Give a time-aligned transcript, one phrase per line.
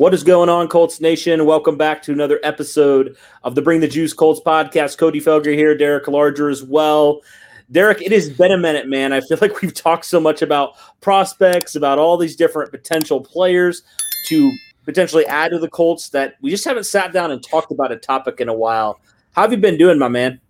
[0.00, 1.44] What is going on, Colts Nation?
[1.44, 4.96] Welcome back to another episode of the Bring the Juice Colts podcast.
[4.96, 7.20] Cody Felger here, Derek Larger as well.
[7.70, 9.12] Derek, it has been a minute, man.
[9.12, 13.82] I feel like we've talked so much about prospects, about all these different potential players
[14.28, 14.50] to
[14.86, 17.96] potentially add to the Colts that we just haven't sat down and talked about a
[17.96, 19.02] topic in a while.
[19.32, 20.40] How have you been doing, my man?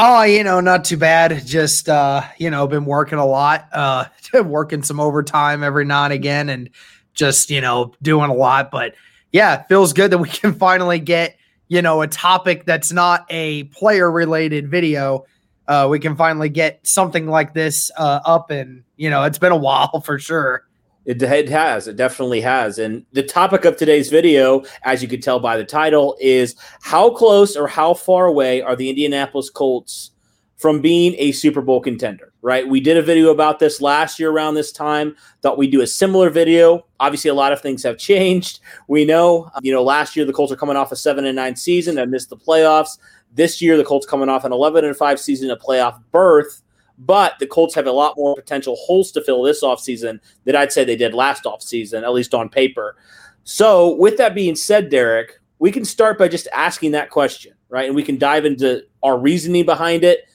[0.00, 1.46] Oh, you know, not too bad.
[1.46, 4.06] Just uh, you know, been working a lot, uh,
[4.42, 6.68] working some overtime every now and again, and
[7.16, 8.70] just you know, doing a lot.
[8.70, 8.94] But
[9.32, 11.36] yeah, it feels good that we can finally get
[11.68, 15.24] you know a topic that's not a player related video.
[15.66, 19.52] Uh, we can finally get something like this uh, up, and you know, it's been
[19.52, 20.62] a while for sure.
[21.04, 21.86] It, it has.
[21.86, 22.80] It definitely has.
[22.80, 27.10] And the topic of today's video, as you could tell by the title, is how
[27.10, 30.10] close or how far away are the Indianapolis Colts
[30.56, 32.66] from being a Super Bowl contender, right?
[32.66, 35.14] We did a video about this last year around this time.
[35.42, 36.86] Thought we'd do a similar video.
[36.98, 38.60] Obviously, a lot of things have changed.
[38.88, 41.36] We know, um, you know, last year the Colts are coming off a seven and
[41.36, 42.98] nine season and missed the playoffs.
[43.34, 46.62] This year, the Colts coming off an 11 and five season, a playoff berth.
[46.98, 50.72] But the Colts have a lot more potential holes to fill this offseason than I'd
[50.72, 52.96] say they did last offseason, at least on paper.
[53.44, 57.86] So, with that being said, Derek, we can start by just asking that question, right?
[57.86, 60.26] And we can dive into our reasoning behind it.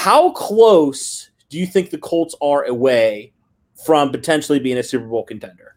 [0.00, 3.34] How close do you think the Colts are away
[3.84, 5.76] from potentially being a Super Bowl contender?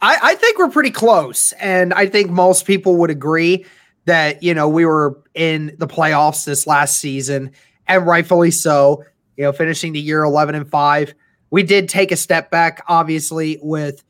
[0.00, 1.50] I, I think we're pretty close.
[1.54, 3.66] And I think most people would agree
[4.04, 7.50] that, you know, we were in the playoffs this last season
[7.88, 9.04] and rightfully so.
[9.36, 11.14] You know, finishing the year 11 and 5.
[11.50, 14.04] We did take a step back, obviously, with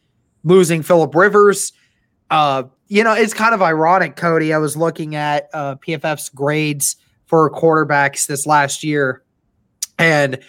[0.45, 1.73] losing Philip Rivers.
[2.29, 4.53] Uh, you know, it's kind of ironic, Cody.
[4.53, 6.97] I was looking at uh, PFF's grades
[7.31, 9.23] for quarterbacks this last year,
[10.01, 10.41] and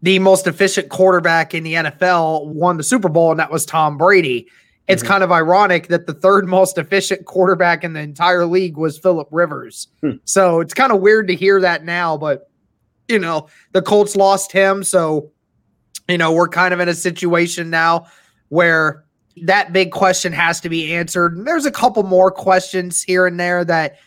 [0.00, 3.98] the most efficient quarterback in the NFL won the Super Bowl, and that was Tom
[3.98, 4.46] Brady.
[4.86, 5.10] It's mm-hmm.
[5.12, 9.26] kind of ironic that the third most efficient quarterback in the entire league was Philip
[9.32, 9.88] Rivers.
[10.02, 10.12] Hmm.
[10.24, 12.48] So it's kind of weird to hear that now, but
[13.08, 14.84] you know, the Colts lost him.
[14.84, 15.32] So,
[16.08, 18.06] you know, we're kind of in a situation now
[18.50, 19.04] where
[19.42, 21.36] that big question has to be answered.
[21.36, 23.98] And There's a couple more questions here and there that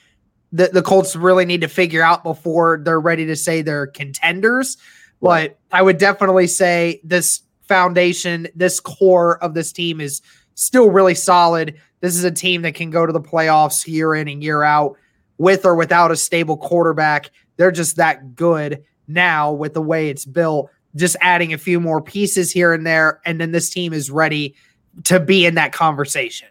[0.52, 4.78] the, the Colts really need to figure out before they're ready to say they're contenders.
[5.22, 10.22] But I would definitely say this foundation, this core of this team is
[10.56, 11.80] still really solid.
[12.02, 14.96] This is a team that can go to the playoffs year in and year out
[15.38, 17.32] with or without a stable quarterback.
[17.58, 20.70] They're just that good now with the way it's built.
[20.96, 24.56] Just adding a few more pieces here and there, and then this team is ready
[25.04, 26.48] to be in that conversation.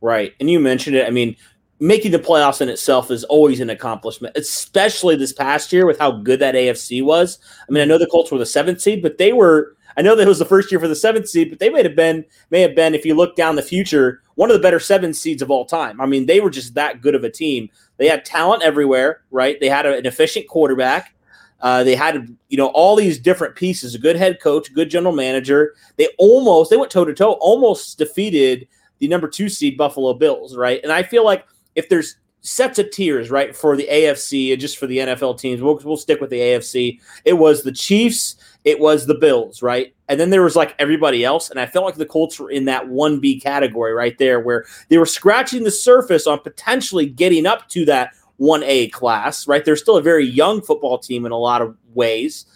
[0.00, 0.32] Right.
[0.40, 1.06] And you mentioned it.
[1.06, 1.36] I mean,
[1.80, 6.12] making the playoffs in itself is always an accomplishment, especially this past year with how
[6.12, 7.38] good that AFC was.
[7.68, 9.76] I mean, I know the Colts were the seventh seed, but they were.
[9.96, 11.82] I know that it was the first year for the seventh seed, but they may
[11.82, 14.78] have been, may have been, if you look down the future, one of the better
[14.78, 16.00] seven seeds of all time.
[16.00, 17.68] I mean, they were just that good of a team.
[17.96, 19.58] They had talent everywhere, right?
[19.58, 21.14] They had a, an efficient quarterback.
[21.60, 25.14] Uh, they had, you know, all these different pieces, a good head coach, good general
[25.14, 25.74] manager.
[25.96, 28.68] They almost, they went toe to toe, almost defeated
[29.00, 30.80] the number two seed Buffalo Bills, right?
[30.84, 31.46] And I feel like
[31.80, 35.62] if there's sets of tiers, right, for the AFC and just for the NFL teams,
[35.62, 37.00] we'll, we'll stick with the AFC.
[37.24, 39.94] It was the Chiefs, it was the Bills, right?
[40.08, 41.50] And then there was like everybody else.
[41.50, 44.98] And I felt like the Colts were in that 1B category right there, where they
[44.98, 49.64] were scratching the surface on potentially getting up to that 1A class, right?
[49.64, 52.46] They're still a very young football team in a lot of ways,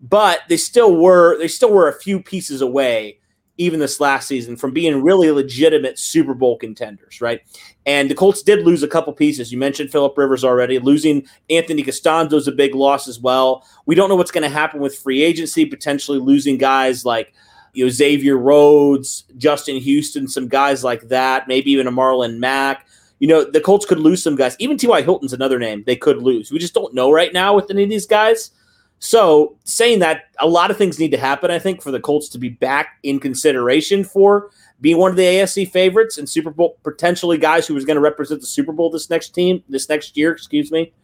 [0.00, 3.18] but they still were they still were a few pieces away
[3.56, 7.40] even this last season from being really legitimate Super Bowl contenders, right?
[7.86, 9.52] And the Colts did lose a couple pieces.
[9.52, 10.78] You mentioned Philip Rivers already.
[10.78, 13.64] Losing Anthony Castonzo is a big loss as well.
[13.86, 17.32] We don't know what's going to happen with free agency, potentially losing guys like
[17.74, 22.86] you know Xavier Rhodes, Justin Houston, some guys like that, maybe even a Marlon Mack.
[23.20, 24.56] You know, the Colts could lose some guys.
[24.58, 25.02] Even T.Y.
[25.02, 26.50] Hilton's another name they could lose.
[26.50, 28.50] We just don't know right now with any of these guys.
[29.04, 32.26] So, saying that, a lot of things need to happen, I think, for the Colts
[32.30, 36.78] to be back in consideration for being one of the AFC favorites and Super Bowl
[36.82, 40.16] potentially guys who was going to represent the Super Bowl this next team this next
[40.16, 40.32] year.
[40.32, 40.94] Excuse me.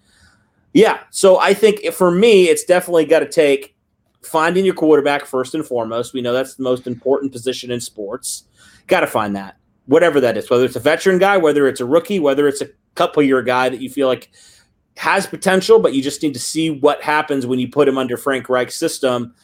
[0.72, 3.76] Yeah, so I think for me, it's definitely got to take
[4.22, 6.14] finding your quarterback first and foremost.
[6.14, 8.44] We know that's the most important position in sports.
[8.86, 11.86] Got to find that, whatever that is, whether it's a veteran guy, whether it's a
[11.86, 14.30] rookie, whether it's a couple year guy that you feel like
[14.96, 18.16] has potential, but you just need to see what happens when you put him under
[18.16, 19.34] Frank Reich's system.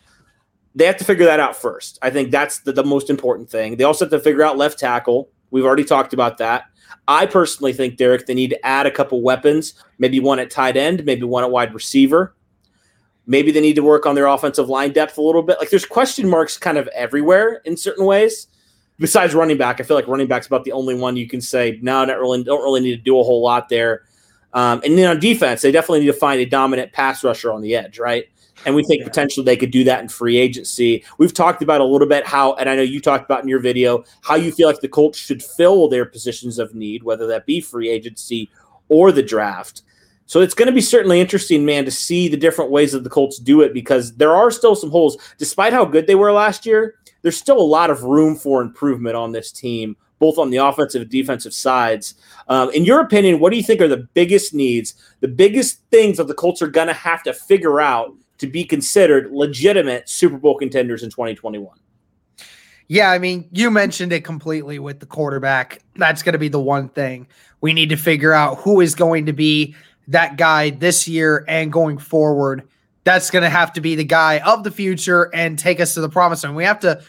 [0.75, 1.99] They have to figure that out first.
[2.03, 3.77] I think that's the, the most important thing.
[3.77, 5.31] They also have to figure out left tackle.
[5.51, 6.65] We've already talked about that.
[7.09, 10.77] I personally think, Derek, they need to add a couple weapons, maybe one at tight
[10.77, 12.35] end, maybe one at wide receiver.
[13.27, 15.59] Maybe they need to work on their offensive line depth a little bit.
[15.59, 18.49] Like there's question marks kind of everywhere in certain ways.
[18.99, 21.79] Besides running back, I feel like running back's about the only one you can say,
[21.83, 24.06] no, not really, don't really need to do a whole lot there.
[24.57, 27.61] Um, and then on defense, they definitely need to find a dominant pass rusher on
[27.61, 28.25] the edge, right?
[28.65, 31.05] And we think potentially they could do that in free agency.
[31.19, 33.61] We've talked about a little bit how, and I know you talked about in your
[33.61, 37.45] video, how you feel like the Colts should fill their positions of need, whether that
[37.45, 38.51] be free agency
[38.89, 39.83] or the draft.
[40.25, 43.11] So it's going to be certainly interesting, man, to see the different ways that the
[43.11, 45.19] Colts do it because there are still some holes.
[45.37, 49.17] Despite how good they were last year, there's still a lot of room for improvement
[49.17, 52.15] on this team, both on the offensive and defensive sides.
[52.49, 56.17] Um, in your opinion, what do you think are the biggest needs, the biggest things
[56.17, 60.39] that the Colts are going to have to figure out to be considered legitimate Super
[60.39, 61.77] Bowl contenders in 2021?
[62.89, 65.83] Yeah, I mean, you mentioned it completely with the quarterback.
[65.97, 67.27] That's going to be the one thing
[67.61, 69.75] we need to figure out who is going to be
[70.09, 72.69] that guy this year and going forward.
[73.05, 76.01] That's going to have to be the guy of the future and take us to
[76.01, 76.45] the promise.
[76.45, 77.03] And we have to,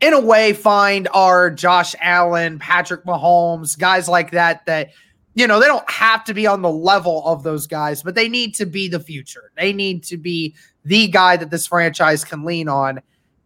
[0.00, 4.90] in a way, find our Josh Allen, Patrick Mahomes, guys like that, that,
[5.34, 8.28] you know, they don't have to be on the level of those guys, but they
[8.28, 9.52] need to be the future.
[9.56, 10.54] They need to be
[10.84, 13.00] the guy that this franchise can lean on.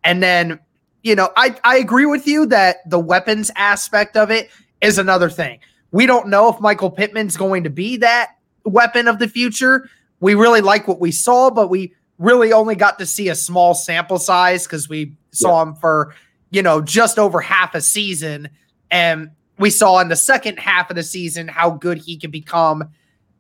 [0.05, 0.61] And then,
[1.03, 4.51] you know, I, I agree with you that the weapons aspect of it
[4.81, 5.59] is another thing.
[5.91, 9.89] We don't know if Michael Pittman's going to be that weapon of the future.
[10.21, 13.75] We really like what we saw, but we really only got to see a small
[13.75, 16.15] sample size because we saw him for,
[16.55, 18.49] you know, just over half a season.
[18.89, 22.91] And we saw in the second half of the season how good he can become.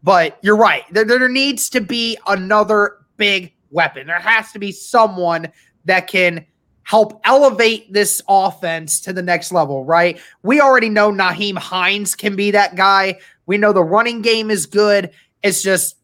[0.03, 0.83] But you're right.
[0.91, 4.09] There, there needs to be another big weapon.
[4.09, 5.49] There has to be someone
[5.85, 6.45] that can
[6.83, 10.21] help elevate this offense to the next level, right?
[10.43, 13.19] We already know Nyheim Hines can be that guy.
[13.47, 15.13] We know the running game is good.
[15.45, 15.97] It's just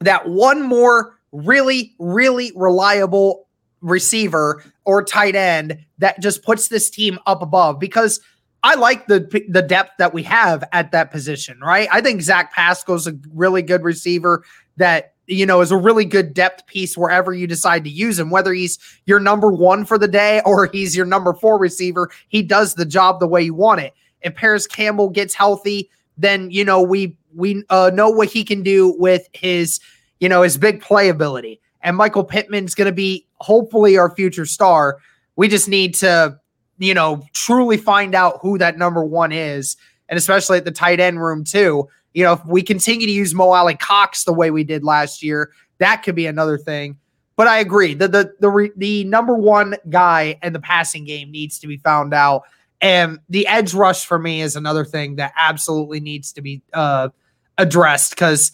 [0.00, 3.48] that one more really, really reliable
[3.82, 8.20] receiver or tight end that just puts this team up above because
[8.62, 11.88] I like the the depth that we have at that position, right?
[11.90, 14.44] I think Zach Pascal's a really good receiver
[14.76, 18.30] that you know is a really good depth piece wherever you decide to use him,
[18.30, 22.08] whether he's your number one for the day or he's your number four receiver.
[22.28, 23.94] He does the job the way you want it.
[24.20, 28.62] If Parris Campbell gets healthy, then you know we we uh, know what he can
[28.62, 29.80] do with his
[30.20, 31.58] you know his big playability.
[31.82, 34.98] And Michael Pittman's going to be hopefully our future star.
[35.36, 36.38] We just need to
[36.78, 39.76] you know truly find out who that number one is,
[40.08, 41.88] and especially at the tight end room too.
[42.14, 45.50] You know, if we continue to use Mo Alie-Cox the way we did last year,
[45.78, 46.98] that could be another thing.
[47.36, 47.94] But I agree.
[47.94, 52.12] The the the the number one guy in the passing game needs to be found
[52.12, 52.42] out.
[52.82, 57.10] And the edge rush for me is another thing that absolutely needs to be uh,
[57.56, 58.50] addressed because,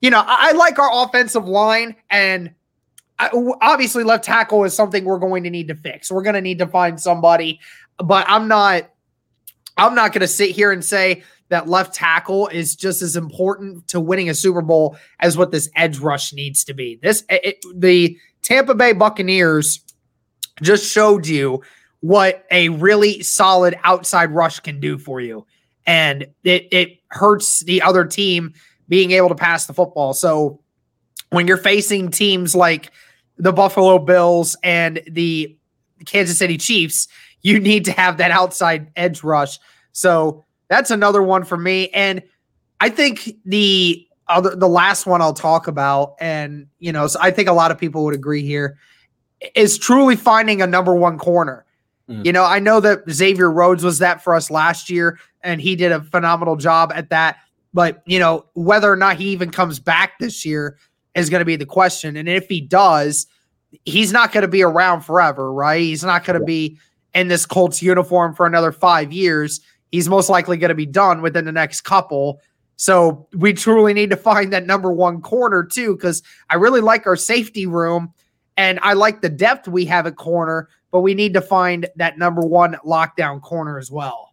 [0.00, 2.54] you know, I, like our offensive line and
[3.60, 6.10] obviously left tackle is something we're going to need to fix.
[6.10, 7.60] We're going to need to find somebody,
[7.98, 8.90] but I'm not,
[9.76, 13.86] I'm not going to sit here and say that left tackle is just as important
[13.88, 16.98] to winning a Super Bowl as what this edge rush needs to be.
[17.02, 19.80] This, it, the Tampa Bay Buccaneers
[20.62, 21.62] just showed you
[22.00, 25.46] what a really solid outside rush can do for you.
[25.86, 28.54] And it, it hurts the other team
[28.88, 30.14] being able to pass the football.
[30.14, 30.60] So
[31.30, 32.92] when you're facing teams like
[33.36, 35.56] the Buffalo Bills and the
[36.04, 37.08] Kansas City Chiefs,
[37.42, 39.58] you need to have that outside edge rush.
[39.92, 41.88] So that's another one for me.
[41.88, 42.22] And
[42.80, 47.30] I think the other the last one I'll talk about, and you know, so I
[47.30, 48.78] think a lot of people would agree here,
[49.54, 51.64] is truly finding a number one corner.
[52.08, 52.24] Mm.
[52.24, 55.76] You know, I know that Xavier Rhodes was that for us last year, and he
[55.76, 57.38] did a phenomenal job at that.
[57.74, 60.76] But, you know, whether or not he even comes back this year
[61.14, 62.16] is going to be the question.
[62.16, 63.26] And if he does,
[63.84, 65.80] he's not going to be around forever, right?
[65.80, 66.78] He's not going to be
[67.14, 69.60] in this Colts uniform for another five years.
[69.90, 72.40] He's most likely going to be done within the next couple.
[72.76, 77.06] So we truly need to find that number one corner, too, because I really like
[77.06, 78.12] our safety room
[78.56, 82.18] and I like the depth we have at corner, but we need to find that
[82.18, 84.32] number one lockdown corner as well.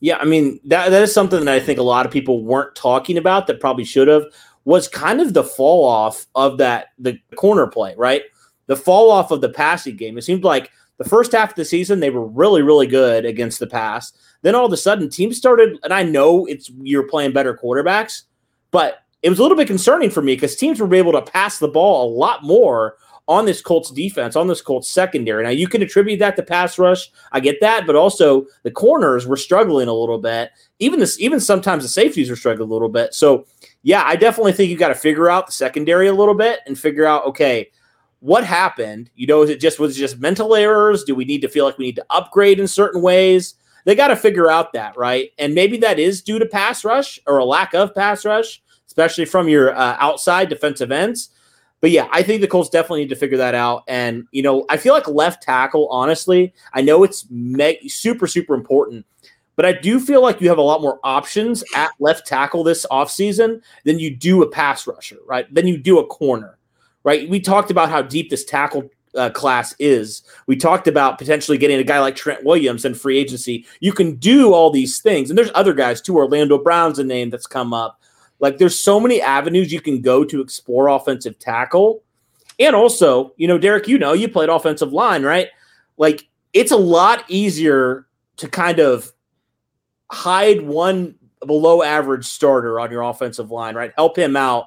[0.00, 2.74] Yeah, I mean that that is something that I think a lot of people weren't
[2.74, 4.24] talking about that probably should have
[4.64, 8.22] was kind of the fall off of that the corner play, right?
[8.66, 10.18] The fall off of the passing game.
[10.18, 13.58] It seemed like The first half of the season, they were really, really good against
[13.58, 14.12] the pass.
[14.42, 18.24] Then all of a sudden, teams started, and I know it's you're playing better quarterbacks,
[18.70, 21.58] but it was a little bit concerning for me because teams were able to pass
[21.58, 22.96] the ball a lot more
[23.30, 25.44] on this Colts defense, on this Colts secondary.
[25.44, 27.12] Now you can attribute that to pass rush.
[27.30, 30.50] I get that, but also the corners were struggling a little bit.
[30.80, 33.14] Even this, even sometimes the safeties were struggling a little bit.
[33.14, 33.46] So
[33.84, 36.76] yeah, I definitely think you got to figure out the secondary a little bit and
[36.76, 37.70] figure out okay,
[38.18, 39.10] what happened?
[39.14, 41.04] You know, is it just was it just mental errors?
[41.04, 43.54] Do we need to feel like we need to upgrade in certain ways?
[43.84, 47.20] They got to figure out that right, and maybe that is due to pass rush
[47.28, 51.30] or a lack of pass rush, especially from your uh, outside defensive ends.
[51.80, 53.84] But yeah, I think the Colts definitely need to figure that out.
[53.88, 58.54] And, you know, I feel like left tackle, honestly, I know it's me- super, super
[58.54, 59.06] important,
[59.56, 62.86] but I do feel like you have a lot more options at left tackle this
[62.90, 65.52] offseason than you do a pass rusher, right?
[65.52, 66.58] Than you do a corner,
[67.02, 67.28] right?
[67.28, 70.22] We talked about how deep this tackle uh, class is.
[70.46, 73.66] We talked about potentially getting a guy like Trent Williams in free agency.
[73.80, 75.30] You can do all these things.
[75.30, 76.16] And there's other guys too.
[76.16, 77.99] Orlando Brown's a name that's come up.
[78.40, 82.02] Like there's so many avenues you can go to explore offensive tackle.
[82.58, 85.48] And also, you know, Derek, you know, you played offensive line, right?
[85.96, 88.06] Like it's a lot easier
[88.38, 89.12] to kind of
[90.10, 91.14] hide one
[91.46, 93.92] below average starter on your offensive line, right?
[93.96, 94.66] Help him out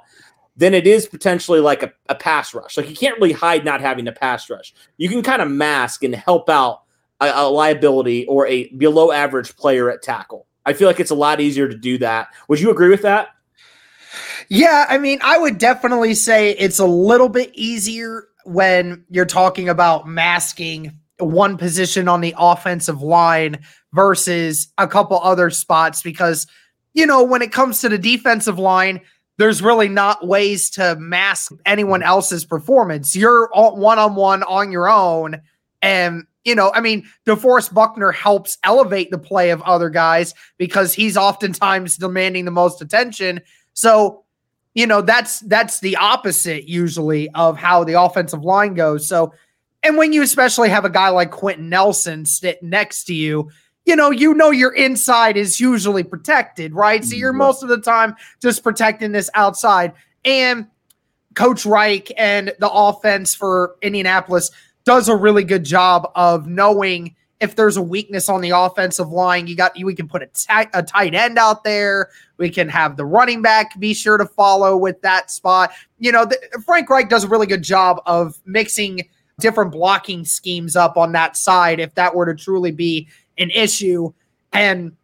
[0.56, 2.78] than it is potentially like a, a pass rush.
[2.78, 4.74] Like you can't really hide not having a pass rush.
[4.98, 6.84] You can kind of mask and help out
[7.20, 10.48] a, a liability or a below average player at tackle.
[10.66, 12.30] I feel like it's a lot easier to do that.
[12.48, 13.30] Would you agree with that?
[14.50, 19.70] Yeah, I mean, I would definitely say it's a little bit easier when you're talking
[19.70, 23.60] about masking one position on the offensive line
[23.94, 26.48] versus a couple other spots because,
[26.94, 29.02] you know, when it comes to the defensive line,
[29.38, 33.16] there's really not ways to mask anyone else's performance.
[33.16, 35.42] You're one on one on your own.
[35.82, 40.94] And, you know, I mean, DeForest Buckner helps elevate the play of other guys because
[40.94, 43.42] he's oftentimes demanding the most attention.
[43.74, 44.23] So
[44.74, 49.08] you know that's that's the opposite usually of how the offensive line goes.
[49.08, 49.34] So
[49.84, 53.50] and when you especially have a guy like Quenton Nelson sit next to you
[53.86, 57.04] you know you know your inside is usually protected right?
[57.04, 57.40] So you're mm-hmm.
[57.40, 59.94] most of the time just protecting this outside.
[60.26, 60.68] And
[61.36, 64.52] coach reich and the offense for indianapolis
[64.86, 69.48] does a really good job of knowing if there's a weakness on the offensive line,
[69.48, 72.10] you got we can put a, t- a tight end out there.
[72.38, 75.74] We can have the running back be sure to follow with that spot.
[76.00, 79.02] You know, the, Frank Reich does a really good job of mixing
[79.40, 84.14] different blocking schemes up on that side if that were to truly be an issue.
[84.54, 84.96] And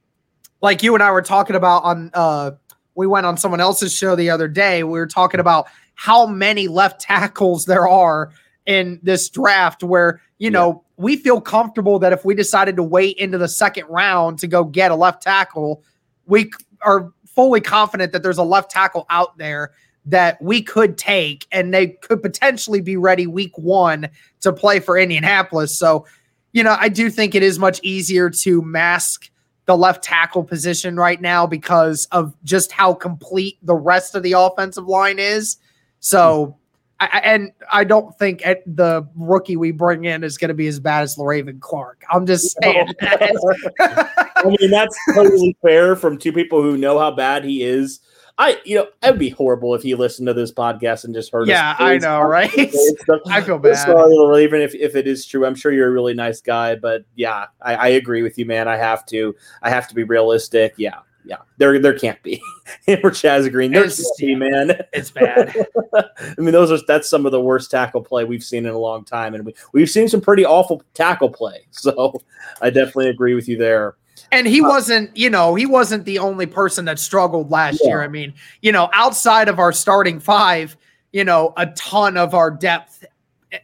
[0.62, 2.51] like you and I were talking about on uh
[2.96, 6.69] we went on someone else's show the other day, we were talking about how many
[6.69, 8.31] left tackles there are
[8.65, 13.15] in this draft where, you know, we feel comfortable that if we decided to wait
[13.17, 15.81] into the second round to go get a left tackle,
[16.25, 16.51] we
[16.81, 19.71] are fully confident that there's a left tackle out there
[20.03, 24.09] that we could take and they could potentially be ready week one
[24.41, 25.77] to play for Indianapolis.
[25.77, 26.05] So,
[26.51, 29.29] you know, I do think it is much easier to mask
[29.67, 34.33] the left tackle position right now because of just how complete the rest of the
[34.33, 35.55] offensive line is.
[36.01, 36.57] So,
[36.99, 40.79] I, and I don't think the rookie we bring in is going to be as
[40.79, 42.03] bad as Le'Raven Clark.
[42.11, 42.89] I'm just saying.
[43.01, 48.01] I mean, that's totally fair from two people who know how bad he is.
[48.37, 51.29] I, you know, it would be horrible if he listened to this podcast and just
[51.29, 51.49] heard.
[51.49, 52.49] Yeah, I know, right?
[53.27, 53.75] I feel bad.
[53.75, 57.03] Sorry, even if, if it is true, I'm sure you're a really nice guy, but
[57.15, 58.69] yeah, I, I agree with you, man.
[58.69, 60.73] I have to, I have to be realistic.
[60.77, 62.41] Yeah, yeah, there there can't be.
[62.85, 64.81] Him or Chaz Green, there's yeah, man.
[64.93, 65.55] It's bad.
[65.95, 68.77] I mean, those are that's some of the worst tackle play we've seen in a
[68.77, 71.65] long time, and we we've seen some pretty awful tackle play.
[71.71, 72.21] So
[72.61, 73.95] I definitely agree with you there.
[74.33, 77.89] And he uh, wasn't, you know, he wasn't the only person that struggled last yeah.
[77.89, 78.01] year.
[78.01, 80.75] I mean, you know, outside of our starting five,
[81.13, 83.05] you know, a ton of our depth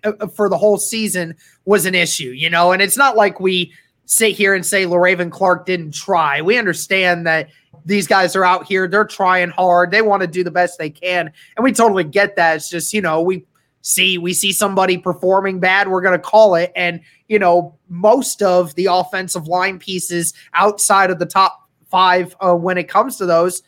[0.04, 1.36] uh, uh, for the whole season
[1.66, 3.74] was an issue, you know, and it's not like we
[4.06, 6.42] sit here and say Le'Raven Clark didn't try.
[6.42, 7.50] We understand that
[7.86, 10.90] these guys are out here, they're trying hard, they want to do the best they
[10.90, 12.56] can, and we totally get that.
[12.56, 13.46] It's just you know we
[13.82, 18.42] see we see somebody performing bad, we're going to call it, and you know most
[18.42, 23.26] of the offensive line pieces outside of the top five uh, when it comes to
[23.26, 23.64] those,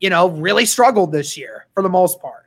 [0.00, 2.45] you know, really struggled this year for the most part.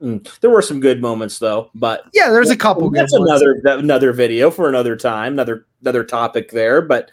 [0.00, 0.40] Mm.
[0.40, 2.90] There were some good moments though, but yeah, there's a couple.
[2.90, 6.80] That's another another video for another time, another another topic there.
[6.80, 7.10] But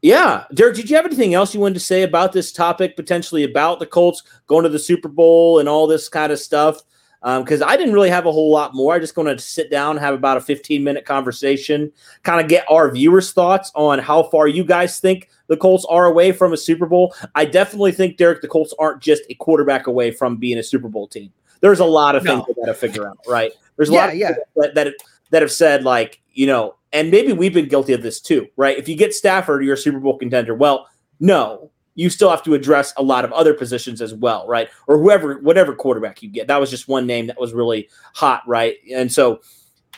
[0.00, 3.42] yeah, Derek, did you have anything else you wanted to say about this topic, potentially
[3.42, 6.82] about the Colts going to the Super Bowl and all this kind of stuff?
[7.24, 8.92] because um, I didn't really have a whole lot more.
[8.92, 11.90] I just going to sit down, have about a 15 minute conversation,
[12.22, 16.04] kind of get our viewers' thoughts on how far you guys think the Colts are
[16.04, 17.14] away from a Super Bowl.
[17.34, 20.88] I definitely think, Derek, the Colts aren't just a quarterback away from being a Super
[20.88, 21.32] Bowl team.
[21.64, 22.44] There's a lot of things no.
[22.46, 23.50] we got to figure out, right?
[23.76, 24.32] There's a yeah, lot of yeah.
[24.56, 24.94] that, that
[25.30, 28.76] that have said like, you know, and maybe we've been guilty of this too, right?
[28.76, 30.54] If you get Stafford, you're a Super Bowl contender.
[30.54, 30.86] Well,
[31.20, 34.68] no, you still have to address a lot of other positions as well, right?
[34.88, 36.48] Or whoever, whatever quarterback you get.
[36.48, 38.76] That was just one name that was really hot, right?
[38.92, 39.40] And so,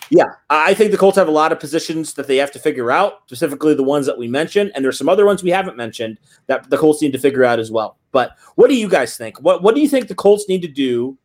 [0.09, 2.93] yeah, I think the Colts have a lot of positions that they have to figure
[2.93, 6.21] out, specifically the ones that we mentioned, and there's some other ones we haven't mentioned
[6.47, 7.99] that the Colts need to figure out as well.
[8.13, 9.41] But what do you guys think?
[9.41, 11.19] What What do you think the Colts need to do?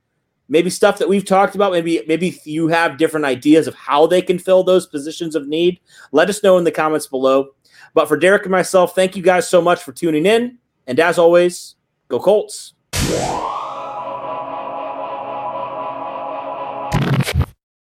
[0.51, 1.72] Maybe stuff that we've talked about.
[1.72, 5.79] Maybe maybe you have different ideas of how they can fill those positions of need.
[6.12, 7.51] Let us know in the comments below.
[7.93, 10.58] But for Derek and myself, thank you guys so much for tuning in.
[10.88, 11.75] And as always,
[12.10, 12.74] go Colts.